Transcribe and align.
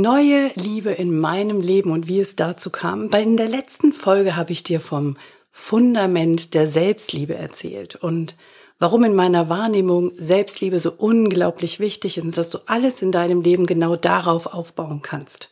neue 0.00 0.50
Liebe 0.54 0.90
in 0.90 1.18
meinem 1.18 1.60
Leben 1.60 1.90
und 1.90 2.08
wie 2.08 2.20
es 2.20 2.36
dazu 2.36 2.70
kam. 2.70 3.12
Weil 3.12 3.24
in 3.24 3.36
der 3.36 3.48
letzten 3.48 3.92
Folge 3.92 4.36
habe 4.36 4.52
ich 4.52 4.62
dir 4.62 4.80
vom 4.80 5.16
Fundament 5.50 6.54
der 6.54 6.66
Selbstliebe 6.66 7.34
erzählt 7.34 7.96
und 7.96 8.36
warum 8.78 9.04
in 9.04 9.14
meiner 9.14 9.48
Wahrnehmung 9.48 10.12
Selbstliebe 10.16 10.80
so 10.80 10.92
unglaublich 10.92 11.80
wichtig 11.80 12.18
ist, 12.18 12.36
dass 12.36 12.50
du 12.50 12.58
alles 12.66 13.02
in 13.02 13.12
deinem 13.12 13.40
Leben 13.40 13.66
genau 13.66 13.96
darauf 13.96 14.46
aufbauen 14.46 15.00
kannst. 15.02 15.50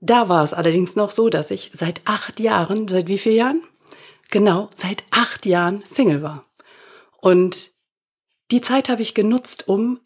Da 0.00 0.28
war 0.28 0.44
es 0.44 0.52
allerdings 0.52 0.94
noch 0.94 1.10
so, 1.10 1.28
dass 1.28 1.50
ich 1.50 1.70
seit 1.74 2.02
acht 2.04 2.38
Jahren, 2.38 2.86
seit 2.86 3.08
wie 3.08 3.18
vielen 3.18 3.36
Jahren? 3.36 3.62
Genau, 4.30 4.68
seit 4.74 5.04
acht 5.10 5.46
Jahren 5.46 5.82
Single 5.84 6.22
war. 6.22 6.44
Und 7.20 7.70
die 8.50 8.60
Zeit 8.60 8.88
habe 8.88 9.02
ich 9.02 9.14
genutzt, 9.14 9.68
um 9.68 10.00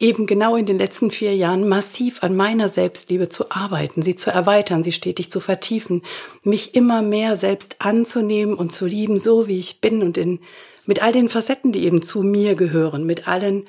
eben 0.00 0.26
genau 0.26 0.56
in 0.56 0.66
den 0.66 0.78
letzten 0.78 1.10
vier 1.10 1.34
Jahren 1.34 1.68
massiv 1.68 2.22
an 2.22 2.36
meiner 2.36 2.68
Selbstliebe 2.68 3.28
zu 3.28 3.50
arbeiten, 3.50 4.02
sie 4.02 4.16
zu 4.16 4.30
erweitern, 4.30 4.82
sie 4.82 4.92
stetig 4.92 5.30
zu 5.30 5.40
vertiefen, 5.40 6.02
mich 6.42 6.74
immer 6.74 7.02
mehr 7.02 7.36
selbst 7.36 7.76
anzunehmen 7.80 8.54
und 8.54 8.70
zu 8.70 8.86
lieben, 8.86 9.18
so 9.18 9.48
wie 9.48 9.58
ich 9.58 9.80
bin 9.80 10.02
und 10.02 10.16
in, 10.16 10.40
mit 10.86 11.02
all 11.02 11.12
den 11.12 11.28
Facetten, 11.28 11.72
die 11.72 11.84
eben 11.84 12.02
zu 12.02 12.22
mir 12.22 12.54
gehören, 12.54 13.04
mit 13.04 13.28
allen 13.28 13.66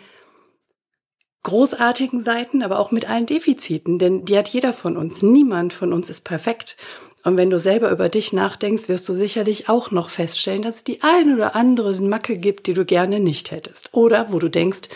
großartigen 1.43 2.21
Seiten, 2.21 2.63
aber 2.63 2.79
auch 2.79 2.91
mit 2.91 3.09
allen 3.09 3.25
Defiziten, 3.25 3.97
denn 3.97 4.25
die 4.25 4.37
hat 4.37 4.49
jeder 4.49 4.73
von 4.73 4.97
uns. 4.97 5.21
Niemand 5.21 5.73
von 5.73 5.93
uns 5.93 6.09
ist 6.09 6.21
perfekt. 6.21 6.77
Und 7.23 7.37
wenn 7.37 7.49
du 7.49 7.59
selber 7.59 7.91
über 7.91 8.07
dich 8.09 8.33
nachdenkst, 8.33 8.87
wirst 8.87 9.07
du 9.09 9.13
sicherlich 9.13 9.67
auch 9.67 9.91
noch 9.91 10.09
feststellen, 10.09 10.61
dass 10.61 10.77
es 10.77 10.83
die 10.83 11.01
ein 11.01 11.33
oder 11.33 11.55
andere 11.55 11.99
Macke 12.01 12.37
gibt, 12.37 12.67
die 12.67 12.73
du 12.73 12.85
gerne 12.85 13.19
nicht 13.19 13.51
hättest. 13.51 13.89
Oder 13.93 14.31
wo 14.31 14.39
du 14.39 14.49
denkst, 14.49 14.89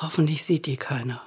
Hoffentlich 0.00 0.44
sieht 0.44 0.66
die 0.66 0.76
keiner. 0.76 1.20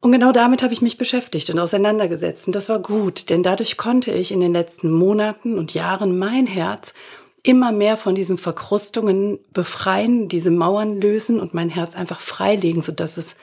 Und 0.00 0.12
genau 0.12 0.32
damit 0.32 0.62
habe 0.62 0.72
ich 0.72 0.82
mich 0.82 0.98
beschäftigt 0.98 1.50
und 1.50 1.58
auseinandergesetzt. 1.58 2.46
Und 2.46 2.54
das 2.54 2.68
war 2.68 2.78
gut, 2.78 3.30
denn 3.30 3.42
dadurch 3.42 3.76
konnte 3.76 4.12
ich 4.12 4.30
in 4.30 4.40
den 4.40 4.52
letzten 4.52 4.90
Monaten 4.90 5.58
und 5.58 5.74
Jahren 5.74 6.18
mein 6.18 6.46
Herz 6.46 6.94
immer 7.42 7.72
mehr 7.72 7.96
von 7.96 8.14
diesen 8.14 8.38
Verkrustungen 8.38 9.38
befreien, 9.52 10.28
diese 10.28 10.50
Mauern 10.50 11.00
lösen 11.00 11.40
und 11.40 11.54
mein 11.54 11.70
Herz 11.70 11.96
einfach 11.96 12.20
freilegen, 12.20 12.82
sodass 12.82 13.16
es 13.16 13.36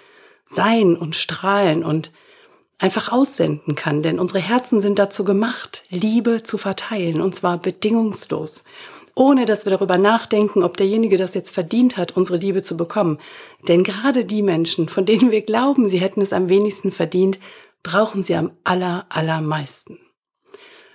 sein 0.46 0.96
und 0.96 1.16
strahlen 1.16 1.84
und 1.84 2.12
einfach 2.78 3.12
aussenden 3.12 3.76
kann. 3.76 4.04
Denn 4.04 4.20
unsere 4.20 4.40
Herzen 4.40 4.80
sind 4.80 5.00
dazu 5.00 5.24
gemacht, 5.24 5.84
Liebe 5.90 6.44
zu 6.44 6.58
verteilen, 6.58 7.22
und 7.22 7.34
zwar 7.34 7.58
bedingungslos 7.58 8.64
ohne 9.16 9.46
dass 9.46 9.66
wir 9.66 9.72
darüber 9.72 9.98
nachdenken, 9.98 10.62
ob 10.62 10.78
derjenige 10.78 11.18
das 11.18 11.34
jetzt 11.34 11.54
verdient 11.54 11.98
hat, 11.98 12.16
unsere 12.16 12.38
Liebe 12.38 12.62
zu 12.62 12.78
bekommen. 12.78 13.18
Denn 13.68 13.84
gerade 13.84 14.26
die 14.26 14.42
Menschen, 14.42 14.90
von 14.90 15.06
denen 15.06 15.32
wir 15.32 15.42
glauben, 15.42 15.90
sie 15.90 16.00
hätten 16.00 16.22
es 16.22 16.34
am 16.34 16.50
wenigsten 16.50 16.92
verdient, 16.92 17.40
brauchen 17.82 18.22
sie 18.24 18.36
am 18.36 18.52
aller, 18.64 19.06
allermeisten. 19.10 20.00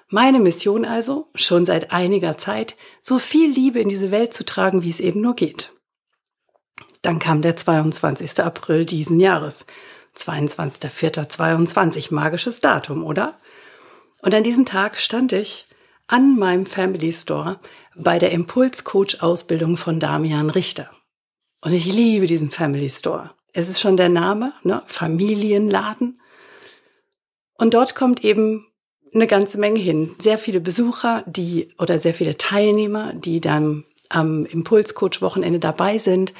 Meine 0.09 0.41
Mission 0.41 0.85
also, 0.85 1.29
schon 1.35 1.65
seit 1.65 1.93
einiger 1.93 2.37
Zeit, 2.37 2.77
so 3.01 3.19
viel 3.19 3.51
Liebe 3.51 3.79
in 3.81 3.89
diese 3.89 4.11
Welt 4.11 4.35
zu 4.35 4.45
tragen, 4.45 4.83
wie 4.83 4.91
es 4.91 5.01
eben 5.01 5.21
nur 5.21 5.35
geht. 5.35 5.73
Dann 7.03 7.19
kam 7.21 7.43
der 7.43 7.57
22. 7.57 8.41
April 8.41 8.85
diesen 8.85 9.21
Jahres. 9.21 9.67
22.04.22, 10.17 12.13
magisches 12.13 12.61
Datum, 12.61 13.05
oder? 13.05 13.39
Und 14.21 14.35
an 14.35 14.43
diesem 14.43 14.67
Tag 14.67 14.99
stand 14.99 15.33
ich 15.33 15.67
an 16.09 16.37
meinem 16.37 16.67
Family 16.67 17.13
Store 17.13 17.61
bei 18.03 18.19
der 18.19 18.33
Impulscoach-Ausbildung 18.33 19.77
von 19.77 20.01
Damian 20.01 20.51
Richter. 20.51 20.91
Und 21.61 21.73
ich 21.73 21.87
liebe 21.87 22.27
diesen 22.27 22.51
Family 22.51 22.89
Store. 22.89 23.31
Es 23.53 23.69
ist 23.69 23.81
schon 23.81 23.97
der 23.97 24.09
Name, 24.09 24.53
ne? 24.63 24.83
Familienladen. 24.87 26.21
Und 27.55 27.75
dort 27.75 27.95
kommt 27.95 28.25
eben 28.25 28.67
eine 29.13 29.27
ganze 29.27 29.59
Menge 29.59 29.81
hin. 29.81 30.15
Sehr 30.19 30.39
viele 30.39 30.61
Besucher, 30.61 31.25
die 31.27 31.69
oder 31.79 32.01
sehr 32.01 32.15
viele 32.15 32.39
Teilnehmer, 32.39 33.13
die 33.13 33.41
dann 33.41 33.85
am 34.09 34.47
Impulscoach-Wochenende 34.47 35.59
dabei 35.59 35.99
sind, 35.99 36.33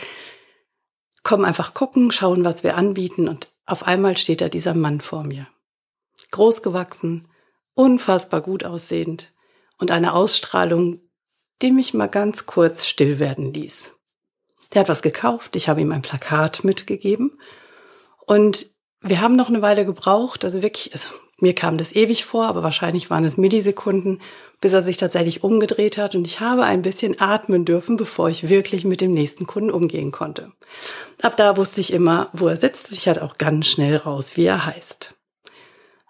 kommen 1.23 1.45
einfach 1.45 1.75
gucken, 1.75 2.11
schauen, 2.11 2.45
was 2.45 2.65
wir 2.65 2.77
anbieten 2.77 3.29
und 3.29 3.49
auf 3.67 3.87
einmal 3.87 4.17
steht 4.17 4.41
da 4.41 4.49
dieser 4.49 4.75
Mann 4.75 5.01
vor 5.01 5.23
mir. 5.23 5.47
Großgewachsen, 6.31 7.29
unfassbar 7.75 8.41
gut 8.41 8.65
aussehend 8.65 9.33
und 9.79 9.91
eine 9.91 10.15
Ausstrahlung, 10.15 11.01
die 11.63 11.73
mich 11.73 11.95
mal 11.95 12.09
ganz 12.09 12.47
kurz 12.47 12.87
still 12.87 13.19
werden 13.19 13.53
ließ. 13.53 13.93
Der 14.73 14.83
hat 14.83 14.89
was 14.89 15.03
gekauft, 15.03 15.57
ich 15.57 15.69
habe 15.69 15.81
ihm 15.81 15.93
ein 15.93 16.03
Plakat 16.03 16.65
mitgegeben 16.65 17.39
und 18.27 18.67
wir 19.01 19.21
haben 19.21 19.37
noch 19.37 19.49
eine 19.49 19.63
Weile 19.63 19.85
gebraucht, 19.85 20.45
also 20.45 20.63
wirklich, 20.63 20.93
also 20.93 21.15
mir 21.41 21.55
kam 21.55 21.79
das 21.79 21.95
ewig 21.95 22.25
vor, 22.25 22.47
aber 22.47 22.63
wahrscheinlich 22.63 23.09
waren 23.09 23.25
es 23.25 23.39
Millisekunden, 23.39 24.21
bis 24.61 24.75
er 24.75 24.83
sich 24.83 24.99
tatsächlich 24.99 25.43
umgedreht 25.43 25.97
hat 25.97 26.15
und 26.15 26.27
ich 26.27 26.41
habe 26.41 26.65
ein 26.65 26.83
bisschen 26.83 27.19
atmen 27.19 27.65
dürfen, 27.65 27.97
bevor 27.97 28.29
ich 28.29 28.51
wirklich 28.51 28.85
mit 28.85 29.01
dem 29.01 29.15
nächsten 29.15 29.47
Kunden 29.47 29.71
umgehen 29.71 30.13
konnte. 30.13 30.53
Ab 31.23 31.39
da 31.39 31.57
wusste 31.57 31.81
ich 31.81 31.95
immer, 31.95 32.29
wo 32.35 32.49
er 32.49 32.59
sitzt. 32.59 32.93
Ich 32.93 33.09
hatte 33.09 33.25
auch 33.25 33.39
ganz 33.39 33.69
schnell 33.69 33.97
raus, 33.97 34.37
wie 34.37 34.45
er 34.45 34.67
heißt. 34.67 35.15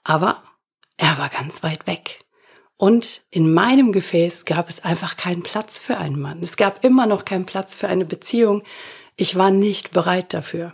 Aber 0.03 0.43
er 0.97 1.17
war 1.17 1.29
ganz 1.29 1.63
weit 1.63 1.87
weg. 1.87 2.25
Und 2.81 3.21
in 3.31 3.53
meinem 3.53 3.93
Gefäß 3.93 4.47
gab 4.47 4.71
es 4.71 4.83
einfach 4.83 5.19
keinen 5.19 5.43
Platz 5.43 5.79
für 5.79 5.99
einen 5.99 6.19
Mann. 6.19 6.43
Es 6.43 6.57
gab 6.57 6.83
immer 6.83 7.05
noch 7.05 7.27
keinen 7.27 7.45
Platz 7.45 7.77
für 7.77 7.89
eine 7.89 8.07
Beziehung. 8.07 8.63
Ich 9.17 9.37
war 9.37 9.51
nicht 9.51 9.91
bereit 9.91 10.33
dafür. 10.33 10.73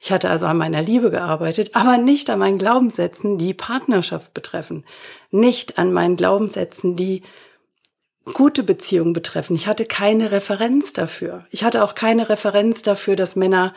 Ich 0.00 0.10
hatte 0.10 0.30
also 0.30 0.46
an 0.46 0.56
meiner 0.56 0.80
Liebe 0.80 1.10
gearbeitet, 1.10 1.76
aber 1.76 1.98
nicht 1.98 2.30
an 2.30 2.38
meinen 2.38 2.56
Glaubenssätzen, 2.56 3.36
die 3.36 3.52
Partnerschaft 3.52 4.32
betreffen. 4.32 4.86
Nicht 5.30 5.76
an 5.76 5.92
meinen 5.92 6.16
Glaubenssätzen, 6.16 6.96
die 6.96 7.22
gute 8.32 8.62
Beziehungen 8.62 9.12
betreffen. 9.12 9.56
Ich 9.56 9.66
hatte 9.66 9.84
keine 9.84 10.30
Referenz 10.30 10.94
dafür. 10.94 11.44
Ich 11.50 11.64
hatte 11.64 11.84
auch 11.84 11.94
keine 11.94 12.30
Referenz 12.30 12.80
dafür, 12.80 13.14
dass 13.14 13.36
Männer 13.36 13.74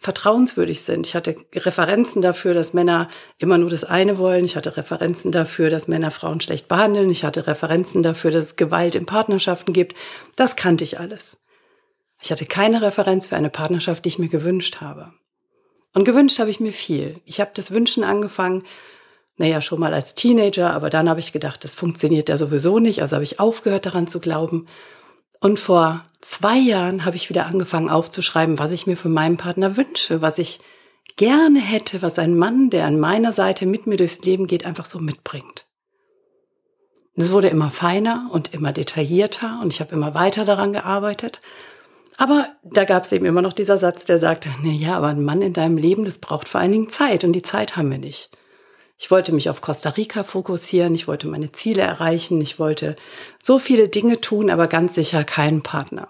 vertrauenswürdig 0.00 0.80
sind. 0.80 1.06
Ich 1.06 1.14
hatte 1.14 1.36
Referenzen 1.54 2.22
dafür, 2.22 2.54
dass 2.54 2.72
Männer 2.72 3.08
immer 3.36 3.58
nur 3.58 3.68
das 3.68 3.84
eine 3.84 4.16
wollen. 4.16 4.46
Ich 4.46 4.56
hatte 4.56 4.78
Referenzen 4.78 5.30
dafür, 5.30 5.68
dass 5.68 5.88
Männer 5.88 6.10
Frauen 6.10 6.40
schlecht 6.40 6.68
behandeln. 6.68 7.10
Ich 7.10 7.22
hatte 7.22 7.46
Referenzen 7.46 8.02
dafür, 8.02 8.30
dass 8.30 8.44
es 8.44 8.56
Gewalt 8.56 8.94
in 8.94 9.04
Partnerschaften 9.04 9.74
gibt. 9.74 9.94
Das 10.36 10.56
kannte 10.56 10.84
ich 10.84 10.98
alles. 10.98 11.38
Ich 12.22 12.32
hatte 12.32 12.46
keine 12.46 12.80
Referenz 12.80 13.28
für 13.28 13.36
eine 13.36 13.50
Partnerschaft, 13.50 14.04
die 14.04 14.08
ich 14.08 14.18
mir 14.18 14.28
gewünscht 14.28 14.80
habe. 14.80 15.12
Und 15.92 16.04
gewünscht 16.04 16.38
habe 16.38 16.50
ich 16.50 16.60
mir 16.60 16.72
viel. 16.72 17.20
Ich 17.26 17.40
habe 17.40 17.50
das 17.52 17.70
Wünschen 17.70 18.02
angefangen, 18.02 18.64
naja, 19.36 19.60
schon 19.60 19.80
mal 19.80 19.92
als 19.92 20.14
Teenager, 20.14 20.72
aber 20.72 20.88
dann 20.88 21.08
habe 21.08 21.20
ich 21.20 21.32
gedacht, 21.32 21.64
das 21.64 21.74
funktioniert 21.74 22.28
ja 22.28 22.38
sowieso 22.38 22.78
nicht, 22.78 23.02
also 23.02 23.16
habe 23.16 23.24
ich 23.24 23.40
aufgehört 23.40 23.86
daran 23.86 24.06
zu 24.06 24.20
glauben. 24.20 24.66
Und 25.40 25.58
vor 25.58 26.04
zwei 26.20 26.58
Jahren 26.58 27.04
habe 27.04 27.16
ich 27.16 27.30
wieder 27.30 27.46
angefangen 27.46 27.88
aufzuschreiben, 27.88 28.58
was 28.58 28.72
ich 28.72 28.86
mir 28.86 28.96
für 28.96 29.08
meinen 29.08 29.38
Partner 29.38 29.76
wünsche, 29.76 30.20
was 30.20 30.38
ich 30.38 30.60
gerne 31.16 31.60
hätte, 31.60 32.02
was 32.02 32.18
ein 32.18 32.36
Mann, 32.36 32.70
der 32.70 32.84
an 32.84 33.00
meiner 33.00 33.32
Seite 33.32 33.66
mit 33.66 33.86
mir 33.86 33.96
durchs 33.96 34.22
Leben 34.22 34.46
geht, 34.46 34.66
einfach 34.66 34.86
so 34.86 34.98
mitbringt. 34.98 35.66
Es 37.16 37.32
wurde 37.32 37.48
immer 37.48 37.70
feiner 37.70 38.30
und 38.32 38.54
immer 38.54 38.72
detaillierter 38.72 39.60
und 39.62 39.72
ich 39.72 39.80
habe 39.80 39.94
immer 39.94 40.14
weiter 40.14 40.44
daran 40.44 40.72
gearbeitet. 40.72 41.40
Aber 42.16 42.46
da 42.62 42.84
gab 42.84 43.04
es 43.04 43.12
eben 43.12 43.24
immer 43.24 43.42
noch 43.42 43.52
dieser 43.52 43.78
Satz, 43.78 44.04
der 44.04 44.18
sagte, 44.18 44.50
na 44.62 44.70
ja, 44.70 44.96
aber 44.96 45.08
ein 45.08 45.24
Mann 45.24 45.42
in 45.42 45.54
deinem 45.54 45.78
Leben, 45.78 46.04
das 46.04 46.18
braucht 46.18 46.48
vor 46.48 46.60
allen 46.60 46.72
Dingen 46.72 46.90
Zeit 46.90 47.24
und 47.24 47.32
die 47.32 47.42
Zeit 47.42 47.76
haben 47.76 47.90
wir 47.90 47.98
nicht. 47.98 48.30
Ich 49.02 49.10
wollte 49.10 49.32
mich 49.32 49.48
auf 49.48 49.62
Costa 49.62 49.88
Rica 49.88 50.24
fokussieren, 50.24 50.94
ich 50.94 51.08
wollte 51.08 51.26
meine 51.26 51.52
Ziele 51.52 51.80
erreichen, 51.80 52.38
ich 52.42 52.58
wollte 52.58 52.96
so 53.42 53.58
viele 53.58 53.88
Dinge 53.88 54.20
tun, 54.20 54.50
aber 54.50 54.66
ganz 54.66 54.94
sicher 54.94 55.24
keinen 55.24 55.62
Partner. 55.62 56.06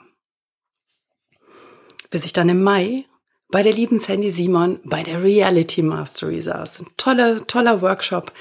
Bis 2.11 2.25
ich 2.25 2.33
dann 2.33 2.49
im 2.49 2.65
Mai 2.65 3.05
bei 3.49 3.63
der 3.63 3.73
lieben 3.73 4.01
Sandy 4.01 4.33
Simon 4.33 4.81
bei 4.83 5.05
der 5.05 5.23
Reality 5.23 5.83
Mastery 5.83 6.43
saß. 6.43 6.81
Ein 6.81 6.87
toller, 6.97 7.47
toller 7.47 7.81
Workshop, 7.81 8.33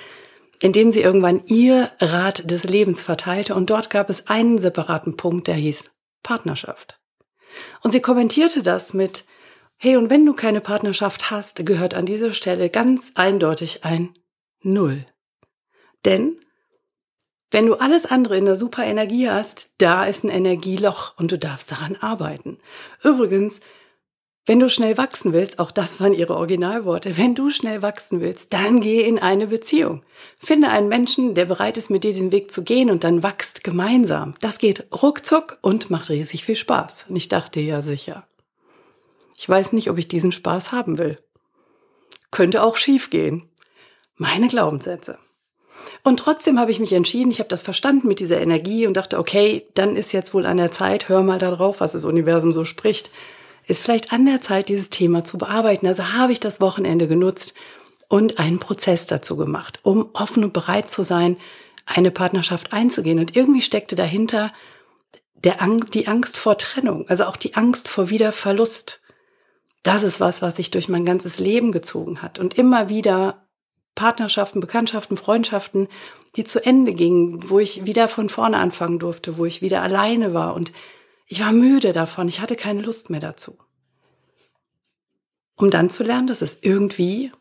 in 0.59 0.73
dem 0.73 0.91
sie 0.91 1.01
irgendwann 1.01 1.43
ihr 1.45 1.91
Rat 1.99 2.49
des 2.49 2.63
Lebens 2.63 3.03
verteilte 3.03 3.53
und 3.53 3.69
dort 3.69 3.91
gab 3.91 4.09
es 4.09 4.27
einen 4.27 4.57
separaten 4.57 5.15
Punkt, 5.15 5.47
der 5.47 5.55
hieß 5.55 5.91
Partnerschaft. 6.23 6.99
Und 7.83 7.91
sie 7.91 8.01
kommentierte 8.01 8.63
das 8.63 8.95
mit, 8.95 9.25
hey, 9.77 9.95
und 9.95 10.09
wenn 10.09 10.25
du 10.25 10.33
keine 10.33 10.59
Partnerschaft 10.59 11.29
hast, 11.29 11.67
gehört 11.67 11.93
an 11.93 12.07
dieser 12.07 12.33
Stelle 12.33 12.71
ganz 12.71 13.11
eindeutig 13.13 13.85
ein 13.85 14.15
Null. 14.61 15.05
Denn 16.05 16.39
wenn 17.51 17.65
du 17.65 17.75
alles 17.75 18.05
andere 18.05 18.37
in 18.37 18.45
der 18.45 18.55
super 18.55 18.83
Energie 18.83 19.29
hast, 19.29 19.71
da 19.79 20.05
ist 20.05 20.23
ein 20.23 20.29
Energieloch 20.29 21.17
und 21.17 21.31
du 21.31 21.37
darfst 21.39 21.71
daran 21.71 21.95
arbeiten. 21.95 22.59
Übrigens, 23.03 23.61
wenn 24.45 24.59
du 24.59 24.69
schnell 24.69 24.97
wachsen 24.97 25.33
willst, 25.33 25.59
auch 25.59 25.71
das 25.71 25.99
waren 25.99 26.13
ihre 26.13 26.35
Originalworte, 26.35 27.17
wenn 27.17 27.35
du 27.35 27.51
schnell 27.51 27.81
wachsen 27.81 28.21
willst, 28.21 28.53
dann 28.53 28.81
geh 28.81 29.01
in 29.01 29.19
eine 29.19 29.47
Beziehung. 29.47 30.01
Finde 30.37 30.69
einen 30.69 30.89
Menschen, 30.89 31.35
der 31.35 31.45
bereit 31.45 31.77
ist, 31.77 31.89
mit 31.89 32.03
dir 32.03 32.11
diesen 32.11 32.31
Weg 32.31 32.51
zu 32.51 32.63
gehen 32.63 32.89
und 32.89 33.03
dann 33.03 33.23
wachst 33.23 33.63
gemeinsam. 33.63 34.35
Das 34.41 34.57
geht 34.57 34.87
ruckzuck 34.91 35.57
und 35.61 35.89
macht 35.89 36.09
riesig 36.09 36.45
viel 36.45 36.55
Spaß. 36.55 37.05
Und 37.09 37.15
ich 37.15 37.29
dachte 37.29 37.59
ja 37.59 37.81
sicher. 37.81 38.27
Ich 39.35 39.47
weiß 39.47 39.73
nicht, 39.73 39.89
ob 39.89 39.97
ich 39.97 40.07
diesen 40.07 40.31
Spaß 40.31 40.71
haben 40.71 40.97
will. 40.97 41.19
könnte 42.31 42.61
auch 42.61 42.75
schief 42.75 43.09
gehen. 43.09 43.48
Meine 44.19 44.49
Glaubenssätze. 44.49 45.17
Und 46.03 46.19
trotzdem 46.19 46.59
habe 46.59 46.71
ich 46.71 46.81
mich 46.81 46.91
entschieden, 46.91 47.31
ich 47.31 47.39
habe 47.39 47.47
das 47.47 47.61
verstanden 47.61 48.07
mit 48.09 48.19
dieser 48.19 48.41
Energie 48.41 48.85
und 48.85 48.95
dachte, 48.95 49.17
okay, 49.17 49.65
dann 49.75 49.95
ist 49.95 50.11
jetzt 50.11 50.33
wohl 50.33 50.45
an 50.45 50.57
der 50.57 50.73
Zeit, 50.73 51.07
hör 51.07 51.23
mal 51.23 51.39
darauf, 51.39 51.79
was 51.79 51.93
das 51.93 52.03
Universum 52.03 52.51
so 52.51 52.65
spricht, 52.65 53.11
ist 53.65 53.81
vielleicht 53.81 54.11
an 54.11 54.25
der 54.25 54.41
Zeit, 54.41 54.67
dieses 54.67 54.89
Thema 54.89 55.23
zu 55.23 55.37
bearbeiten. 55.37 55.87
Also 55.87 56.13
habe 56.13 56.33
ich 56.33 56.41
das 56.41 56.59
Wochenende 56.59 57.07
genutzt 57.07 57.53
und 58.09 58.39
einen 58.39 58.59
Prozess 58.59 59.07
dazu 59.07 59.37
gemacht, 59.37 59.79
um 59.83 60.09
offen 60.11 60.43
und 60.43 60.51
bereit 60.51 60.89
zu 60.89 61.03
sein, 61.03 61.37
eine 61.85 62.11
Partnerschaft 62.11 62.73
einzugehen. 62.73 63.19
Und 63.19 63.37
irgendwie 63.37 63.61
steckte 63.61 63.95
dahinter 63.95 64.51
der 65.33 65.61
Angst, 65.61 65.95
die 65.95 66.07
Angst 66.09 66.37
vor 66.37 66.57
Trennung, 66.57 67.07
also 67.07 67.23
auch 67.23 67.37
die 67.37 67.55
Angst 67.55 67.87
vor 67.87 68.09
Wiederverlust. 68.09 69.01
Das 69.83 70.03
ist 70.03 70.19
was, 70.19 70.41
was 70.41 70.57
sich 70.57 70.71
durch 70.71 70.89
mein 70.89 71.05
ganzes 71.05 71.39
Leben 71.39 71.71
gezogen 71.71 72.21
hat 72.21 72.37
und 72.37 72.57
immer 72.57 72.89
wieder 72.89 73.45
Partnerschaften, 73.99 74.61
Bekanntschaften, 74.61 75.17
Freundschaften, 75.17 75.89
die 76.37 76.45
zu 76.45 76.65
Ende 76.65 76.93
gingen, 76.93 77.49
wo 77.49 77.59
ich 77.59 77.85
wieder 77.85 78.07
von 78.07 78.29
vorne 78.29 78.55
anfangen 78.55 78.97
durfte, 78.97 79.37
wo 79.37 79.43
ich 79.45 79.61
wieder 79.61 79.81
alleine 79.81 80.33
war 80.33 80.55
und 80.55 80.71
ich 81.27 81.41
war 81.41 81.51
müde 81.51 81.91
davon, 81.91 82.29
ich 82.29 82.39
hatte 82.39 82.55
keine 82.55 82.81
Lust 82.81 83.09
mehr 83.09 83.19
dazu. 83.19 83.57
Um 85.57 85.69
dann 85.69 85.89
zu 85.89 86.03
lernen, 86.03 86.27
dass 86.27 86.41
es 86.41 86.59
irgendwie 86.61 87.33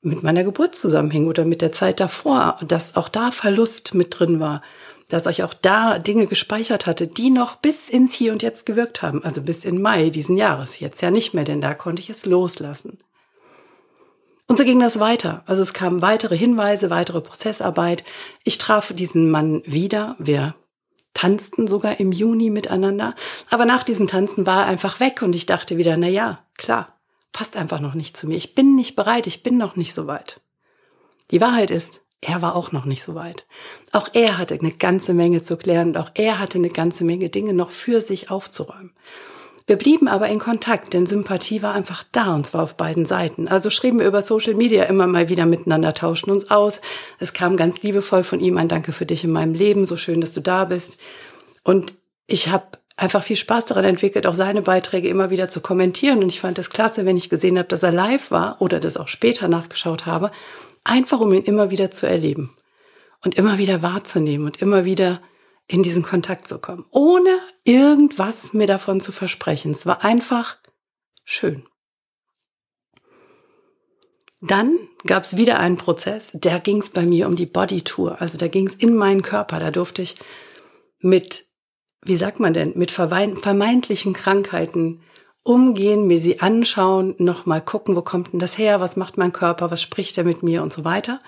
mit 0.00 0.22
meiner 0.22 0.42
Geburt 0.42 0.74
zusammenhing 0.74 1.26
oder 1.26 1.44
mit 1.44 1.60
der 1.60 1.72
Zeit 1.72 2.00
davor, 2.00 2.56
dass 2.66 2.96
auch 2.96 3.10
da 3.10 3.30
Verlust 3.30 3.92
mit 3.92 4.18
drin 4.18 4.40
war, 4.40 4.62
dass 5.08 5.26
ich 5.26 5.42
auch 5.42 5.52
da 5.52 5.98
Dinge 5.98 6.26
gespeichert 6.26 6.86
hatte, 6.86 7.06
die 7.06 7.28
noch 7.28 7.56
bis 7.56 7.90
ins 7.90 8.14
Hier 8.14 8.32
und 8.32 8.42
Jetzt 8.42 8.64
gewirkt 8.64 9.02
haben, 9.02 9.22
also 9.22 9.42
bis 9.42 9.66
in 9.66 9.82
Mai 9.82 10.08
diesen 10.08 10.38
Jahres, 10.38 10.80
jetzt 10.80 11.02
ja 11.02 11.10
nicht 11.10 11.34
mehr, 11.34 11.44
denn 11.44 11.60
da 11.60 11.74
konnte 11.74 12.00
ich 12.00 12.08
es 12.08 12.24
loslassen. 12.24 12.96
Und 14.48 14.58
so 14.58 14.64
ging 14.64 14.78
das 14.78 15.00
weiter. 15.00 15.42
Also 15.46 15.62
es 15.62 15.72
kamen 15.72 16.02
weitere 16.02 16.36
Hinweise, 16.36 16.88
weitere 16.90 17.20
Prozessarbeit. 17.20 18.04
Ich 18.44 18.58
traf 18.58 18.92
diesen 18.94 19.30
Mann 19.30 19.62
wieder. 19.64 20.14
Wir 20.18 20.54
tanzten 21.14 21.66
sogar 21.66 21.98
im 21.98 22.12
Juni 22.12 22.50
miteinander. 22.50 23.14
Aber 23.50 23.64
nach 23.64 23.82
diesem 23.82 24.06
Tanzen 24.06 24.46
war 24.46 24.62
er 24.62 24.66
einfach 24.66 25.00
weg 25.00 25.22
und 25.22 25.34
ich 25.34 25.46
dachte 25.46 25.78
wieder, 25.78 25.96
na 25.96 26.08
ja, 26.08 26.40
klar, 26.56 26.96
passt 27.32 27.56
einfach 27.56 27.80
noch 27.80 27.94
nicht 27.94 28.16
zu 28.16 28.28
mir. 28.28 28.36
Ich 28.36 28.54
bin 28.54 28.76
nicht 28.76 28.94
bereit, 28.96 29.26
ich 29.26 29.42
bin 29.42 29.58
noch 29.58 29.76
nicht 29.76 29.94
so 29.94 30.06
weit. 30.06 30.40
Die 31.30 31.40
Wahrheit 31.40 31.70
ist, 31.70 32.02
er 32.20 32.42
war 32.42 32.54
auch 32.54 32.70
noch 32.72 32.84
nicht 32.84 33.02
so 33.02 33.14
weit. 33.14 33.46
Auch 33.92 34.08
er 34.12 34.38
hatte 34.38 34.54
eine 34.54 34.72
ganze 34.72 35.12
Menge 35.12 35.42
zu 35.42 35.56
klären 35.56 35.88
und 35.88 35.96
auch 35.96 36.10
er 36.14 36.38
hatte 36.38 36.58
eine 36.58 36.70
ganze 36.70 37.04
Menge 37.04 37.30
Dinge 37.30 37.52
noch 37.52 37.70
für 37.70 38.00
sich 38.00 38.30
aufzuräumen. 38.30 38.92
Wir 39.66 39.76
blieben 39.76 40.06
aber 40.06 40.28
in 40.28 40.38
Kontakt, 40.38 40.94
denn 40.94 41.06
Sympathie 41.06 41.60
war 41.60 41.74
einfach 41.74 42.04
da 42.12 42.34
und 42.34 42.46
zwar 42.46 42.62
auf 42.62 42.76
beiden 42.76 43.04
Seiten. 43.04 43.48
Also 43.48 43.68
schrieben 43.68 43.98
wir 43.98 44.06
über 44.06 44.22
Social 44.22 44.54
Media 44.54 44.84
immer 44.84 45.08
mal 45.08 45.28
wieder 45.28 45.44
miteinander, 45.44 45.92
tauschten 45.92 46.32
uns 46.32 46.50
aus. 46.50 46.80
Es 47.18 47.32
kam 47.32 47.56
ganz 47.56 47.82
liebevoll 47.82 48.22
von 48.22 48.38
ihm 48.38 48.58
ein 48.58 48.68
Danke 48.68 48.92
für 48.92 49.06
dich 49.06 49.24
in 49.24 49.32
meinem 49.32 49.54
Leben, 49.54 49.84
so 49.84 49.96
schön, 49.96 50.20
dass 50.20 50.32
du 50.32 50.40
da 50.40 50.66
bist. 50.66 50.98
Und 51.64 51.94
ich 52.28 52.48
habe 52.48 52.64
einfach 52.96 53.24
viel 53.24 53.34
Spaß 53.34 53.66
daran 53.66 53.84
entwickelt, 53.84 54.28
auch 54.28 54.34
seine 54.34 54.62
Beiträge 54.62 55.08
immer 55.08 55.30
wieder 55.30 55.48
zu 55.48 55.60
kommentieren. 55.60 56.22
Und 56.22 56.28
ich 56.28 56.40
fand 56.40 56.60
es 56.60 56.70
klasse, 56.70 57.04
wenn 57.04 57.16
ich 57.16 57.28
gesehen 57.28 57.58
habe, 57.58 57.68
dass 57.68 57.82
er 57.82 57.92
live 57.92 58.30
war 58.30 58.62
oder 58.62 58.78
das 58.78 58.96
auch 58.96 59.08
später 59.08 59.48
nachgeschaut 59.48 60.06
habe, 60.06 60.30
einfach 60.84 61.18
um 61.18 61.32
ihn 61.32 61.42
immer 61.42 61.72
wieder 61.72 61.90
zu 61.90 62.06
erleben 62.06 62.56
und 63.24 63.34
immer 63.34 63.58
wieder 63.58 63.82
wahrzunehmen 63.82 64.46
und 64.46 64.62
immer 64.62 64.84
wieder 64.84 65.20
in 65.68 65.82
diesen 65.82 66.02
Kontakt 66.02 66.46
zu 66.46 66.58
kommen, 66.58 66.84
ohne 66.90 67.38
irgendwas 67.64 68.52
mir 68.52 68.66
davon 68.66 69.00
zu 69.00 69.12
versprechen. 69.12 69.72
Es 69.72 69.86
war 69.86 70.04
einfach 70.04 70.58
schön. 71.24 71.66
Dann 74.40 74.78
gab 75.04 75.24
es 75.24 75.36
wieder 75.36 75.58
einen 75.58 75.76
Prozess, 75.76 76.30
der 76.32 76.60
ging 76.60 76.78
es 76.78 76.90
bei 76.90 77.02
mir 77.02 77.26
um 77.26 77.36
die 77.36 77.46
Body 77.46 77.82
Tour. 77.82 78.20
Also 78.20 78.38
da 78.38 78.48
ging 78.48 78.68
es 78.68 78.74
in 78.74 78.94
meinen 78.94 79.22
Körper. 79.22 79.58
Da 79.58 79.70
durfte 79.70 80.02
ich 80.02 80.16
mit, 81.00 81.46
wie 82.02 82.16
sagt 82.16 82.38
man 82.38 82.54
denn, 82.54 82.72
mit 82.76 82.90
vermeintlichen 82.90 84.12
Krankheiten 84.12 85.00
umgehen, 85.42 86.06
mir 86.06 86.18
sie 86.18 86.40
anschauen, 86.40 87.14
nochmal 87.18 87.62
gucken, 87.62 87.96
wo 87.96 88.02
kommt 88.02 88.32
denn 88.32 88.40
das 88.40 88.58
her, 88.58 88.80
was 88.80 88.96
macht 88.96 89.16
mein 89.16 89.32
Körper, 89.32 89.70
was 89.70 89.80
spricht 89.80 90.18
er 90.18 90.24
mit 90.24 90.42
mir 90.42 90.62
und 90.62 90.72
so 90.72 90.84
weiter. 90.84 91.20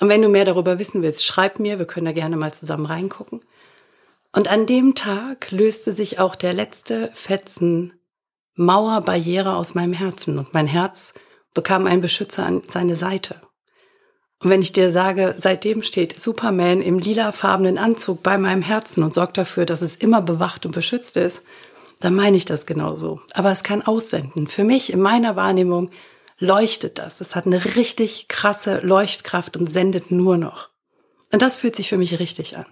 Und 0.00 0.08
wenn 0.08 0.22
du 0.22 0.28
mehr 0.28 0.44
darüber 0.44 0.78
wissen 0.78 1.02
willst, 1.02 1.24
schreib 1.24 1.60
mir, 1.60 1.78
wir 1.78 1.86
können 1.86 2.06
da 2.06 2.12
gerne 2.12 2.36
mal 2.36 2.52
zusammen 2.52 2.86
reingucken. 2.86 3.40
Und 4.34 4.48
an 4.48 4.66
dem 4.66 4.96
Tag 4.96 5.52
löste 5.52 5.92
sich 5.92 6.18
auch 6.18 6.34
der 6.34 6.52
letzte 6.52 7.08
Fetzen 7.14 7.92
Mauerbarriere 8.56 9.54
aus 9.54 9.74
meinem 9.74 9.92
Herzen 9.92 10.38
und 10.38 10.52
mein 10.52 10.66
Herz 10.66 11.14
bekam 11.54 11.86
einen 11.86 12.02
Beschützer 12.02 12.44
an 12.44 12.62
seine 12.68 12.96
Seite. 12.96 13.36
Und 14.40 14.50
wenn 14.50 14.60
ich 14.60 14.72
dir 14.72 14.90
sage, 14.90 15.36
seitdem 15.38 15.84
steht 15.84 16.20
Superman 16.20 16.82
im 16.82 16.98
lilafarbenen 16.98 17.78
Anzug 17.78 18.24
bei 18.24 18.36
meinem 18.36 18.62
Herzen 18.62 19.04
und 19.04 19.14
sorgt 19.14 19.38
dafür, 19.38 19.66
dass 19.66 19.82
es 19.82 19.94
immer 19.96 20.20
bewacht 20.20 20.66
und 20.66 20.72
beschützt 20.72 21.16
ist, 21.16 21.42
dann 22.00 22.14
meine 22.16 22.36
ich 22.36 22.44
das 22.44 22.66
genauso. 22.66 23.20
Aber 23.34 23.52
es 23.52 23.62
kann 23.62 23.82
aussenden. 23.82 24.48
Für 24.48 24.64
mich, 24.64 24.92
in 24.92 25.00
meiner 25.00 25.36
Wahrnehmung, 25.36 25.90
leuchtet 26.38 26.98
das. 26.98 27.20
Es 27.20 27.36
hat 27.36 27.46
eine 27.46 27.76
richtig 27.76 28.26
krasse 28.26 28.80
Leuchtkraft 28.80 29.56
und 29.56 29.70
sendet 29.70 30.10
nur 30.10 30.36
noch. 30.36 30.70
Und 31.32 31.40
das 31.40 31.56
fühlt 31.56 31.76
sich 31.76 31.88
für 31.88 31.98
mich 31.98 32.18
richtig 32.18 32.56
an. 32.56 32.66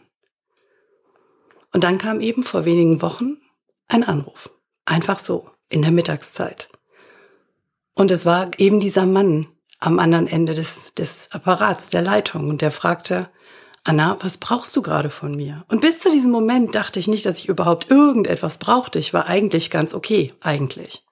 Und 1.72 1.84
dann 1.84 1.98
kam 1.98 2.20
eben 2.20 2.42
vor 2.42 2.64
wenigen 2.64 3.02
Wochen 3.02 3.38
ein 3.88 4.04
Anruf. 4.04 4.50
Einfach 4.84 5.18
so, 5.18 5.50
in 5.68 5.82
der 5.82 5.90
Mittagszeit. 5.90 6.68
Und 7.94 8.10
es 8.10 8.26
war 8.26 8.50
eben 8.58 8.80
dieser 8.80 9.06
Mann 9.06 9.48
am 9.78 9.98
anderen 9.98 10.26
Ende 10.26 10.54
des, 10.54 10.94
des 10.94 11.30
Apparats, 11.32 11.88
der 11.88 12.02
Leitung. 12.02 12.48
Und 12.48 12.62
der 12.62 12.70
fragte, 12.70 13.30
Anna, 13.84 14.16
was 14.20 14.38
brauchst 14.38 14.76
du 14.76 14.82
gerade 14.82 15.10
von 15.10 15.34
mir? 15.34 15.64
Und 15.68 15.80
bis 15.80 16.00
zu 16.00 16.10
diesem 16.10 16.30
Moment 16.30 16.74
dachte 16.74 17.00
ich 17.00 17.08
nicht, 17.08 17.26
dass 17.26 17.38
ich 17.38 17.48
überhaupt 17.48 17.90
irgendetwas 17.90 18.58
brauchte. 18.58 18.98
Ich 18.98 19.12
war 19.12 19.26
eigentlich 19.26 19.70
ganz 19.70 19.92
okay, 19.92 20.32
eigentlich. 20.40 21.04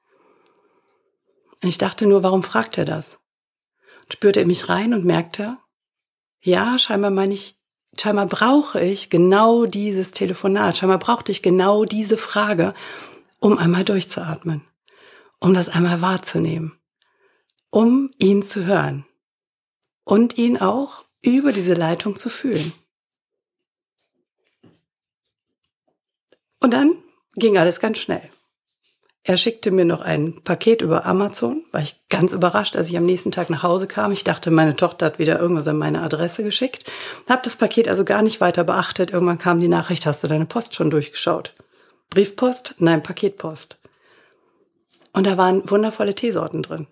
Und 1.62 1.68
ich 1.68 1.78
dachte 1.78 2.06
nur, 2.06 2.22
warum 2.22 2.42
fragt 2.42 2.78
er 2.78 2.84
das? 2.84 3.18
Und 4.04 4.12
spürte 4.14 4.40
in 4.40 4.46
mich 4.46 4.68
rein 4.68 4.94
und 4.94 5.04
merkte, 5.04 5.58
ja, 6.42 6.78
scheinbar 6.78 7.10
meine 7.10 7.34
ich 7.34 7.59
scheinbar 7.98 8.26
brauche 8.26 8.80
ich 8.80 9.10
genau 9.10 9.66
dieses 9.66 10.12
Telefonat, 10.12 10.76
scheinbar 10.76 10.98
brauchte 10.98 11.32
ich 11.32 11.42
genau 11.42 11.84
diese 11.84 12.16
Frage, 12.16 12.74
um 13.38 13.58
einmal 13.58 13.84
durchzuatmen, 13.84 14.62
um 15.38 15.54
das 15.54 15.68
einmal 15.68 16.00
wahrzunehmen, 16.00 16.78
um 17.70 18.10
ihn 18.18 18.42
zu 18.42 18.64
hören 18.66 19.06
und 20.04 20.38
ihn 20.38 20.58
auch 20.58 21.04
über 21.22 21.52
diese 21.52 21.74
Leitung 21.74 22.16
zu 22.16 22.28
fühlen. 22.28 22.72
Und 26.60 26.72
dann 26.74 26.96
ging 27.34 27.56
alles 27.56 27.80
ganz 27.80 27.98
schnell. 27.98 28.30
Er 29.30 29.36
schickte 29.36 29.70
mir 29.70 29.84
noch 29.84 30.00
ein 30.00 30.42
Paket 30.42 30.82
über 30.82 31.06
Amazon, 31.06 31.64
war 31.70 31.80
ich 31.80 31.94
ganz 32.08 32.32
überrascht, 32.32 32.74
als 32.74 32.88
ich 32.88 32.96
am 32.96 33.06
nächsten 33.06 33.30
Tag 33.30 33.48
nach 33.48 33.62
Hause 33.62 33.86
kam. 33.86 34.10
Ich 34.10 34.24
dachte, 34.24 34.50
meine 34.50 34.74
Tochter 34.74 35.06
hat 35.06 35.20
wieder 35.20 35.38
irgendwas 35.38 35.68
an 35.68 35.78
meine 35.78 36.02
Adresse 36.02 36.42
geschickt. 36.42 36.90
Hab 37.28 37.44
das 37.44 37.54
Paket 37.54 37.86
also 37.86 38.04
gar 38.04 38.22
nicht 38.22 38.40
weiter 38.40 38.64
beachtet. 38.64 39.12
Irgendwann 39.12 39.38
kam 39.38 39.60
die 39.60 39.68
Nachricht, 39.68 40.04
hast 40.04 40.24
du 40.24 40.26
deine 40.26 40.46
Post 40.46 40.74
schon 40.74 40.90
durchgeschaut? 40.90 41.54
Briefpost? 42.08 42.74
Nein, 42.78 43.04
Paketpost. 43.04 43.78
Und 45.12 45.28
da 45.28 45.36
waren 45.36 45.70
wundervolle 45.70 46.16
Teesorten 46.16 46.64
drin. 46.64 46.88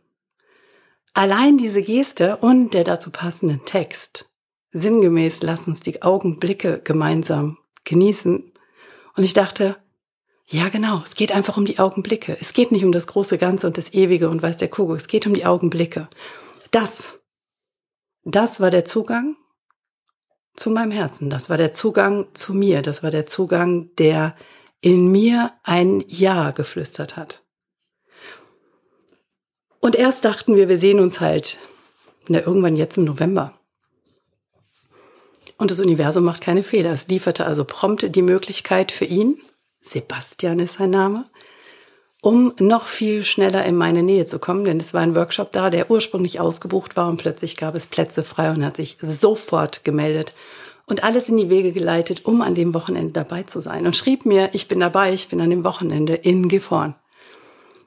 Allein 1.15 1.59
diese 1.59 1.83
Geste 1.83 2.37
und 2.37 2.73
der 2.73 2.85
dazu 2.85 3.11
passende 3.11 3.59
Text. 3.65 4.31
Sinngemäß, 4.71 5.43
lass 5.43 5.67
uns 5.67 5.81
die 5.81 6.03
Augenblicke 6.03 6.83
gemeinsam 6.85 7.59
genießen. 7.83 8.53
Und 9.17 9.25
ich 9.25 9.33
dachte, 9.33 9.75
ja, 10.51 10.71
genau. 10.71 11.03
Es 11.05 11.15
geht 11.15 11.33
einfach 11.33 11.59
um 11.59 11.67
die 11.67 11.79
Augenblicke. 11.79 12.37
Es 12.41 12.55
geht 12.55 12.73
nicht 12.73 12.85
um 12.85 12.93
das 12.93 13.07
große 13.07 13.37
Ganze 13.37 13.67
und 13.67 13.77
das 13.77 13.93
Ewige 13.93 14.31
und 14.31 14.43
weiß 14.43 14.57
der 14.57 14.69
Kuckuck. 14.69 14.97
Es 14.97 15.07
geht 15.07 15.27
um 15.27 15.35
die 15.35 15.45
Augenblicke. 15.45 16.09
Das, 16.71 17.21
das 18.25 18.59
war 18.59 18.71
der 18.71 18.87
Zugang 18.87 19.37
zu 20.57 20.71
meinem 20.71 20.91
Herzen. 20.91 21.29
Das 21.29 21.51
war 21.51 21.59
der 21.59 21.75
Zugang 21.75 22.29
zu 22.33 22.55
mir. 22.55 22.81
Das 22.81 23.03
war 23.03 23.11
der 23.11 23.27
Zugang, 23.27 23.95
der 23.97 24.35
in 24.81 25.13
mir 25.13 25.53
ein 25.65 26.03
Ja 26.09 26.53
geflüstert 26.53 27.17
hat. 27.17 27.43
Und 29.81 29.97
erst 29.97 30.25
dachten 30.25 30.57
wir, 30.57 30.69
wir 30.71 30.79
sehen 30.79 30.99
uns 30.99 31.21
halt 31.21 31.59
na, 32.27 32.41
irgendwann 32.41 32.77
jetzt 32.77 32.97
im 32.97 33.05
November. 33.05 33.59
Und 35.59 35.71
das 35.71 35.81
Universum 35.81 36.25
macht 36.25 36.41
keine 36.41 36.63
Fehler. 36.63 36.93
Es 36.93 37.09
lieferte 37.09 37.45
also 37.45 37.65
prompt 37.65 38.15
die 38.15 38.23
Möglichkeit 38.23 38.93
für 38.93 39.05
ihn, 39.05 39.41
Sebastian 39.81 40.59
ist 40.59 40.75
sein 40.75 40.91
Name, 40.91 41.25
um 42.21 42.53
noch 42.59 42.87
viel 42.87 43.25
schneller 43.25 43.65
in 43.65 43.77
meine 43.77 44.03
Nähe 44.03 44.27
zu 44.27 44.39
kommen, 44.39 44.65
denn 44.65 44.79
es 44.79 44.93
war 44.93 45.03
ein 45.03 45.15
Workshop 45.15 45.53
da, 45.53 45.71
der 45.71 45.91
ursprünglich 45.91 46.41
ausgebucht 46.41 46.97
war 46.97 47.09
und 47.09 47.19
plötzlich 47.19 47.57
gab 47.57 47.75
es 47.75 47.87
Plätze 47.87 48.25
frei 48.25 48.51
und 48.51 48.65
hat 48.65 48.77
sich 48.77 48.99
sofort 49.01 49.85
gemeldet 49.85 50.35
und 50.87 51.05
alles 51.05 51.29
in 51.29 51.37
die 51.37 51.51
Wege 51.51 51.73
geleitet, 51.73 52.25
um 52.25 52.43
an 52.43 52.55
dem 52.55 52.75
Wochenende 52.75 53.13
dabei 53.13 53.45
zu 53.45 53.61
sein 53.61 53.87
und 53.87 53.97
schrieb 53.97 54.27
mir, 54.27 54.51
ich 54.53 54.69
bin 54.69 54.81
dabei, 54.81 55.13
ich 55.13 55.29
bin 55.29 55.41
an 55.41 55.51
dem 55.51 55.65
Wochenende 55.65 56.15
in 56.15 56.49
Gifhorn. 56.49 56.95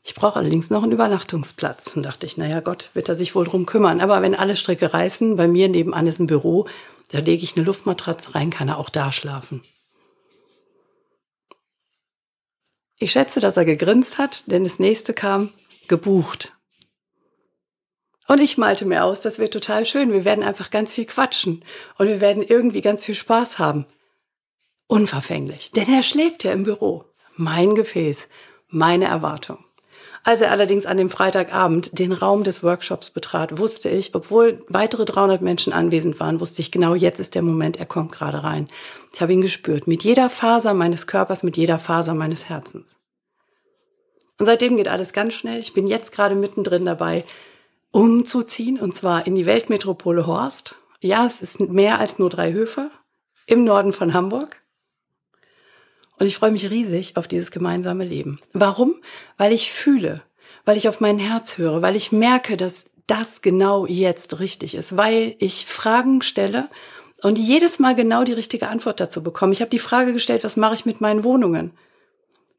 Ich 0.03 0.15
brauche 0.15 0.39
allerdings 0.39 0.69
noch 0.69 0.83
einen 0.83 0.93
Übernachtungsplatz. 0.93 1.95
Und 1.95 2.03
dachte 2.03 2.25
ich, 2.25 2.37
naja 2.37 2.59
Gott, 2.59 2.89
wird 2.93 3.09
er 3.09 3.15
sich 3.15 3.35
wohl 3.35 3.45
drum 3.45 3.65
kümmern. 3.65 4.01
Aber 4.01 4.21
wenn 4.21 4.35
alle 4.35 4.55
Stricke 4.55 4.93
reißen, 4.93 5.35
bei 5.35 5.47
mir 5.47 5.69
nebenan 5.69 6.07
ist 6.07 6.19
ein 6.19 6.27
Büro, 6.27 6.67
da 7.11 7.19
lege 7.19 7.43
ich 7.43 7.55
eine 7.55 7.65
Luftmatratze 7.65 8.33
rein, 8.33 8.49
kann 8.49 8.67
er 8.67 8.77
auch 8.77 8.89
da 8.89 9.11
schlafen. 9.11 9.61
Ich 13.01 13.13
schätze, 13.13 13.39
dass 13.39 13.57
er 13.57 13.65
gegrinst 13.65 14.19
hat, 14.19 14.51
denn 14.51 14.63
das 14.63 14.77
nächste 14.77 15.15
kam, 15.15 15.49
gebucht. 15.87 16.55
Und 18.27 18.39
ich 18.39 18.59
malte 18.59 18.85
mir 18.85 19.03
aus, 19.03 19.21
das 19.21 19.39
wird 19.39 19.53
total 19.53 19.87
schön. 19.87 20.13
Wir 20.13 20.23
werden 20.23 20.43
einfach 20.43 20.69
ganz 20.69 20.93
viel 20.93 21.05
quatschen 21.05 21.65
und 21.97 22.07
wir 22.07 22.21
werden 22.21 22.43
irgendwie 22.43 22.81
ganz 22.81 23.03
viel 23.03 23.15
Spaß 23.15 23.57
haben. 23.57 23.87
Unverfänglich, 24.85 25.71
denn 25.71 25.91
er 25.91 26.03
schläft 26.03 26.43
ja 26.43 26.51
im 26.51 26.61
Büro. 26.61 27.05
Mein 27.35 27.73
Gefäß, 27.73 28.27
meine 28.67 29.05
Erwartung. 29.05 29.65
Als 30.23 30.41
er 30.41 30.51
allerdings 30.51 30.85
an 30.85 30.97
dem 30.97 31.09
Freitagabend 31.09 31.97
den 31.97 32.11
Raum 32.11 32.43
des 32.43 32.63
Workshops 32.63 33.09
betrat, 33.09 33.57
wusste 33.57 33.89
ich, 33.89 34.13
obwohl 34.13 34.59
weitere 34.67 35.05
300 35.05 35.41
Menschen 35.41 35.73
anwesend 35.73 36.19
waren, 36.19 36.39
wusste 36.39 36.61
ich 36.61 36.71
genau, 36.71 36.93
jetzt 36.93 37.19
ist 37.19 37.33
der 37.33 37.41
Moment, 37.41 37.77
er 37.77 37.87
kommt 37.87 38.11
gerade 38.11 38.43
rein. 38.43 38.67
Ich 39.13 39.21
habe 39.21 39.33
ihn 39.33 39.41
gespürt, 39.41 39.87
mit 39.87 40.03
jeder 40.03 40.29
Faser 40.29 40.73
meines 40.73 41.07
Körpers, 41.07 41.43
mit 41.43 41.57
jeder 41.57 41.79
Faser 41.79 42.13
meines 42.13 42.49
Herzens. 42.49 42.97
Und 44.37 44.45
seitdem 44.45 44.77
geht 44.77 44.87
alles 44.87 45.13
ganz 45.13 45.33
schnell. 45.33 45.59
Ich 45.59 45.73
bin 45.73 45.87
jetzt 45.87 46.11
gerade 46.11 46.35
mittendrin 46.35 46.85
dabei, 46.85 47.25
umzuziehen, 47.91 48.79
und 48.79 48.95
zwar 48.95 49.27
in 49.27 49.35
die 49.35 49.45
Weltmetropole 49.45 50.25
Horst. 50.25 50.75
Ja, 50.99 51.25
es 51.25 51.41
ist 51.41 51.59
mehr 51.59 51.99
als 51.99 52.19
nur 52.19 52.29
drei 52.29 52.51
Höfe 52.53 52.89
im 53.47 53.63
Norden 53.63 53.93
von 53.93 54.13
Hamburg. 54.13 54.61
Und 56.21 56.27
ich 56.27 56.37
freue 56.37 56.51
mich 56.51 56.69
riesig 56.69 57.17
auf 57.17 57.27
dieses 57.27 57.49
gemeinsame 57.49 58.05
Leben. 58.05 58.39
Warum? 58.53 58.93
Weil 59.39 59.51
ich 59.51 59.71
fühle, 59.71 60.21
weil 60.65 60.77
ich 60.77 60.87
auf 60.87 60.99
mein 60.99 61.17
Herz 61.17 61.57
höre, 61.57 61.81
weil 61.81 61.95
ich 61.95 62.11
merke, 62.11 62.57
dass 62.57 62.85
das 63.07 63.41
genau 63.41 63.87
jetzt 63.87 64.39
richtig 64.39 64.75
ist, 64.75 64.95
weil 64.95 65.33
ich 65.39 65.65
Fragen 65.65 66.21
stelle 66.21 66.69
und 67.23 67.39
jedes 67.39 67.79
Mal 67.79 67.95
genau 67.95 68.23
die 68.23 68.33
richtige 68.33 68.67
Antwort 68.67 68.99
dazu 68.99 69.23
bekomme. 69.23 69.53
Ich 69.53 69.61
habe 69.61 69.71
die 69.71 69.79
Frage 69.79 70.13
gestellt, 70.13 70.43
was 70.43 70.57
mache 70.57 70.75
ich 70.75 70.85
mit 70.85 71.01
meinen 71.01 71.23
Wohnungen? 71.23 71.71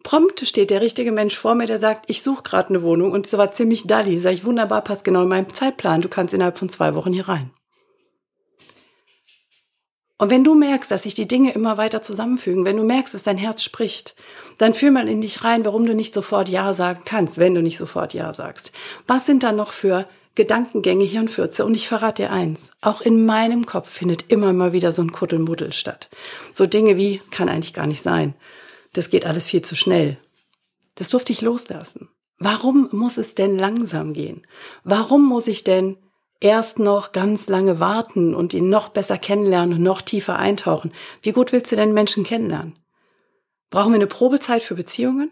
Prompt 0.03 0.45
steht 0.45 0.71
der 0.71 0.81
richtige 0.81 1.13
Mensch 1.13 1.39
vor 1.39 1.55
mir, 1.55 1.67
der 1.67 1.79
sagt, 1.79 2.07
ich 2.11 2.25
suche 2.25 2.43
gerade 2.43 2.71
eine 2.71 2.83
Wohnung 2.83 3.13
und 3.13 3.27
es 3.27 3.33
war 3.35 3.53
ziemlich 3.53 3.87
dalli. 3.87 4.19
Sag 4.19 4.33
ich, 4.33 4.45
wunderbar, 4.45 4.83
passt 4.83 5.05
genau 5.05 5.23
in 5.23 5.29
meinen 5.29 5.55
Zeitplan. 5.55 6.03
Du 6.03 6.09
kannst 6.09 6.35
innerhalb 6.35 6.59
von 6.59 6.69
zwei 6.69 6.97
Wochen 6.97 7.13
hier 7.13 7.29
rein. 7.29 7.53
Und 10.23 10.31
wenn 10.31 10.45
du 10.45 10.55
merkst, 10.55 10.89
dass 10.89 11.03
sich 11.03 11.17
die 11.17 11.27
Dinge 11.27 11.51
immer 11.51 11.79
weiter 11.79 12.01
zusammenfügen, 12.01 12.65
wenn 12.65 12.77
du 12.77 12.85
merkst, 12.85 13.13
dass 13.13 13.25
dein 13.25 13.39
Herz 13.39 13.61
spricht, 13.61 14.15
dann 14.57 14.73
fühl 14.73 14.93
mal 14.93 15.09
in 15.09 15.21
dich 15.21 15.43
rein, 15.43 15.65
warum 15.65 15.85
du 15.85 15.97
nicht 15.97 16.15
sofort 16.15 16.49
Ja 16.49 16.75
sagen 16.75 17.03
kannst, 17.05 17.39
wenn 17.39 17.57
du 17.57 17.61
nicht 17.61 17.77
sofort 17.77 18.15
Ja 18.15 18.33
sagst. 18.33 18.71
Was 19.09 19.27
sind 19.27 19.43
da 19.43 19.51
noch 19.51 19.73
für 19.73 20.07
Gedankengänge, 20.37 21.03
Hirnfürze? 21.03 21.65
Und 21.65 21.75
ich 21.75 21.89
verrate 21.89 22.23
dir 22.23 22.31
eins. 22.31 22.71
Auch 22.81 23.01
in 23.01 23.27
meinem 23.27 23.67
Kopf 23.67 23.91
findet 23.91 24.31
immer 24.31 24.53
mal 24.53 24.73
wieder 24.73 24.93
so 24.93 25.03
ein 25.03 25.11
Kuddelmuddel 25.11 25.73
statt. 25.73 26.09
So 26.53 26.67
Dinge 26.67 26.97
wie, 26.97 27.21
kann 27.33 27.49
eigentlich 27.49 27.75
gar 27.75 27.89
nicht 27.89 28.05
sein. 28.05 28.35
Das 28.93 29.11
geht 29.11 29.27
alles 29.27 29.47
viel 29.47 29.63
zu 29.63 29.75
schnell. 29.75 30.19
Das 30.95 31.09
durfte 31.09 31.33
ich 31.33 31.41
loslassen. 31.41 32.11
Warum 32.39 32.89
muss 32.93 33.17
es 33.17 33.35
denn 33.35 33.59
langsam 33.59 34.13
gehen? 34.13 34.47
Warum 34.85 35.27
muss 35.27 35.49
ich 35.49 35.65
denn 35.65 35.97
erst 36.43 36.79
noch 36.79 37.13
ganz 37.13 37.49
lange 37.49 37.81
warten 37.81 38.35
und 38.35 38.53
ihn 38.53 38.69
noch 38.69 38.89
besser 38.89 39.17
kennenlernen 39.17 39.77
und 39.77 39.83
noch 39.83 40.03
tiefer 40.03 40.39
eintauchen. 40.39 40.93
Wie 41.23 41.33
gut 41.33 41.53
willst 41.53 41.71
du 41.71 41.77
denn 41.77 41.95
Menschen 41.95 42.25
kennenlernen? 42.25 42.79
Brauchen 43.71 43.93
wir 43.93 43.97
eine 43.97 44.07
Probezeit 44.07 44.63
für 44.63 44.75
Beziehungen? 44.75 45.31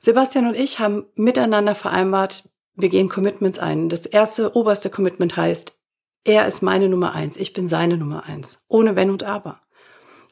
Sebastian 0.00 0.48
und 0.48 0.56
ich 0.56 0.80
haben 0.80 1.06
miteinander 1.14 1.74
vereinbart, 1.74 2.48
wir 2.74 2.88
gehen 2.88 3.08
Commitments 3.08 3.58
ein. 3.58 3.88
Das 3.88 4.04
erste, 4.04 4.56
oberste 4.56 4.90
Commitment 4.90 5.36
heißt, 5.36 5.78
er 6.24 6.46
ist 6.46 6.62
meine 6.62 6.88
Nummer 6.88 7.12
eins, 7.12 7.36
ich 7.36 7.52
bin 7.52 7.68
seine 7.68 7.96
Nummer 7.96 8.24
eins. 8.24 8.58
Ohne 8.68 8.96
Wenn 8.96 9.10
und 9.10 9.22
Aber. 9.22 9.60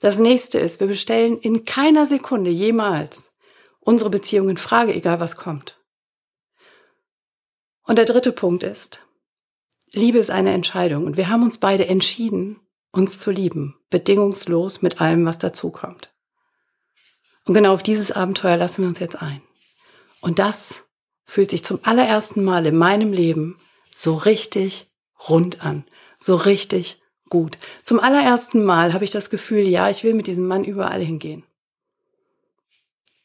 Das 0.01 0.19
nächste 0.19 0.59
ist, 0.59 0.81
wir 0.81 0.87
bestellen 0.87 1.39
in 1.39 1.65
keiner 1.65 2.07
Sekunde 2.07 2.51
jemals 2.51 3.31
unsere 3.81 4.11
Beziehung 4.11 4.49
in 4.49 4.57
Frage, 4.57 4.95
egal 4.95 5.21
was 5.21 5.37
kommt. 5.37 5.81
Und 7.83 7.97
der 7.97 8.05
dritte 8.05 8.33
Punkt 8.33 8.63
ist, 8.63 9.01
Liebe 9.93 10.19
ist 10.19 10.31
eine 10.31 10.53
Entscheidung 10.53 11.05
und 11.05 11.17
wir 11.17 11.29
haben 11.29 11.43
uns 11.43 11.59
beide 11.59 11.87
entschieden, 11.87 12.61
uns 12.93 13.19
zu 13.19 13.31
lieben, 13.31 13.77
bedingungslos 13.91 14.83
mit 14.83 15.01
allem, 15.01 15.25
was 15.27 15.39
dazukommt. 15.39 16.13
Und 17.45 17.55
genau 17.55 17.75
auf 17.75 17.83
dieses 17.83 18.13
Abenteuer 18.13 18.57
lassen 18.57 18.83
wir 18.83 18.89
uns 18.89 19.01
jetzt 19.01 19.21
ein. 19.21 19.43
Und 20.21 20.39
das 20.39 20.83
fühlt 21.25 21.51
sich 21.51 21.65
zum 21.65 21.81
allerersten 21.83 22.45
Mal 22.45 22.67
in 22.67 22.77
meinem 22.77 23.13
Leben 23.13 23.59
so 23.95 24.15
richtig 24.15 24.91
rund 25.29 25.65
an, 25.65 25.85
so 26.19 26.37
richtig 26.37 27.03
gut. 27.29 27.59
Zum 27.83 27.99
allerersten 27.99 28.65
Mal 28.65 28.93
habe 28.93 29.05
ich 29.05 29.11
das 29.11 29.31
Gefühl, 29.31 29.67
ja, 29.67 29.91
ich 29.91 30.05
will 30.05 30.15
mit 30.15 30.27
diesem 30.27 30.47
Mann 30.47 30.65
überall 30.65 31.01
hingehen. 31.01 31.45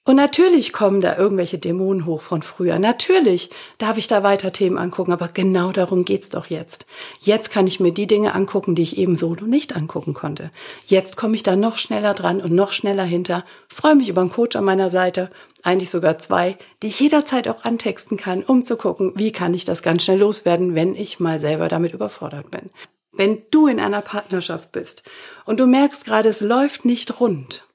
Und 0.07 0.17
natürlich 0.17 0.71
kommen 0.71 1.01
da 1.01 1.17
irgendwelche 1.17 1.57
Dämonen 1.57 2.05
hoch 2.05 2.21
von 2.21 2.43
früher. 2.43 2.77
Natürlich 2.77 3.49
darf 3.79 3.97
ich 3.97 4.05
da 4.05 4.21
weiter 4.21 4.53
Themen 4.53 4.77
angucken, 4.77 5.11
aber 5.11 5.29
genau 5.29 5.71
darum 5.71 6.05
geht's 6.05 6.29
doch 6.29 6.45
jetzt. 6.45 6.85
Jetzt 7.19 7.49
kann 7.49 7.65
ich 7.65 7.79
mir 7.79 7.91
die 7.91 8.05
Dinge 8.05 8.35
angucken, 8.35 8.75
die 8.75 8.83
ich 8.83 8.99
eben 8.99 9.15
solo 9.15 9.47
nicht 9.47 9.75
angucken 9.75 10.13
konnte. 10.13 10.51
Jetzt 10.85 11.17
komme 11.17 11.35
ich 11.35 11.41
da 11.41 11.55
noch 11.55 11.79
schneller 11.79 12.13
dran 12.13 12.39
und 12.39 12.53
noch 12.53 12.71
schneller 12.71 13.03
hinter. 13.03 13.45
Freue 13.67 13.95
mich 13.95 14.07
über 14.07 14.21
einen 14.21 14.29
Coach 14.29 14.55
an 14.55 14.63
meiner 14.63 14.91
Seite, 14.91 15.31
eigentlich 15.63 15.89
sogar 15.89 16.19
zwei, 16.19 16.55
die 16.83 16.87
ich 16.87 16.99
jederzeit 16.99 17.47
auch 17.47 17.63
antexten 17.63 18.15
kann, 18.15 18.43
um 18.43 18.63
zu 18.63 18.77
gucken, 18.77 19.13
wie 19.15 19.31
kann 19.31 19.55
ich 19.55 19.65
das 19.65 19.81
ganz 19.81 20.03
schnell 20.03 20.19
loswerden, 20.19 20.75
wenn 20.75 20.93
ich 20.93 21.19
mal 21.19 21.39
selber 21.39 21.67
damit 21.67 21.95
überfordert 21.95 22.51
bin. 22.51 22.69
Wenn 23.11 23.41
du 23.49 23.65
in 23.65 23.79
einer 23.79 24.01
Partnerschaft 24.01 24.71
bist 24.71 25.01
und 25.45 25.59
du 25.59 25.65
merkst 25.65 26.05
gerade, 26.05 26.29
es 26.29 26.41
läuft 26.41 26.85
nicht 26.85 27.19
rund, 27.19 27.65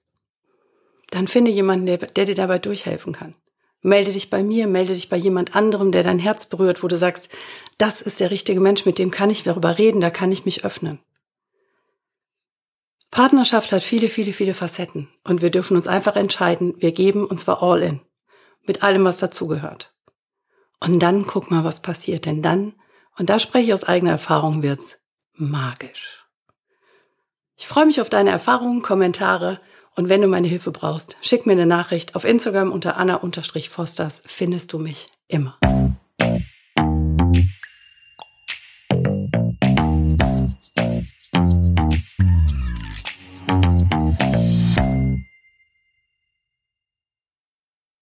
dann 1.11 1.29
finde 1.29 1.51
jemanden, 1.51 1.87
der, 1.87 1.99
der 1.99 2.25
dir 2.25 2.35
dabei 2.35 2.59
durchhelfen 2.59 3.13
kann. 3.13 3.35
Melde 3.83 4.13
dich 4.13 4.31
bei 4.31 4.43
mir, 4.43 4.67
melde 4.67 4.95
dich 4.95 5.09
bei 5.09 5.17
jemand 5.17 5.57
anderem, 5.57 5.91
der 5.91 6.03
dein 6.03 6.19
Herz 6.19 6.47
berührt, 6.47 6.83
wo 6.83 6.89
du 6.89 6.99
sagst, 6.99 7.31
das 7.79 8.03
ist 8.03 8.21
der 8.21 8.31
richtige 8.31 8.61
Mensch, 8.61 8.85
mit 8.85 8.99
dem 8.99 9.11
kann 9.11 9.31
ich 9.31 9.43
darüber 9.43 9.79
reden, 9.79 10.01
da 10.01 10.11
kann 10.11 10.33
ich 10.33 10.45
mich 10.45 10.65
öffnen. 10.65 10.99
Partnerschaft 13.11 13.73
hat 13.73 13.83
viele, 13.83 14.09
viele, 14.09 14.33
viele 14.33 14.55
Facetten 14.55 15.09
und 15.25 15.43
wir 15.43 15.51
dürfen 15.51 15.77
uns 15.77 15.89
einfach 15.89 16.15
entscheiden, 16.15 16.75
wir 16.79 16.93
geben 16.93 17.27
und 17.27 17.41
zwar 17.41 17.63
all 17.63 17.83
in. 17.83 18.01
Mit 18.67 18.83
allem, 18.83 19.05
was 19.05 19.17
dazugehört. 19.17 19.95
Und 20.79 21.01
dann 21.01 21.27
guck 21.27 21.51
mal, 21.51 21.65
was 21.65 21.83
passiert, 21.83 22.27
denn 22.27 22.43
dann, 22.43 22.75
und 23.17 23.31
da 23.31 23.39
spreche 23.39 23.69
ich 23.69 23.75
aus 23.75 23.85
eigener 23.85 24.13
Erfahrung, 24.13 24.63
wird's 24.63 24.99
magisch. 25.35 26.25
Ich 27.57 27.67
freue 27.67 27.87
mich 27.87 28.01
auf 28.01 28.11
deine 28.11 28.31
Erfahrungen, 28.31 28.83
Kommentare 28.83 29.61
und 30.01 30.09
wenn 30.09 30.23
du 30.23 30.29
meine 30.29 30.49
Hilfe 30.49 30.71
brauchst, 30.71 31.19
schick 31.21 31.45
mir 31.45 31.53
eine 31.53 31.67
Nachricht. 31.67 32.15
Auf 32.15 32.25
Instagram 32.25 32.73
unter 32.73 32.97
anna-fosters 32.97 34.23
findest 34.25 34.73
du 34.73 34.79
mich 34.79 35.09
immer. 35.29 35.59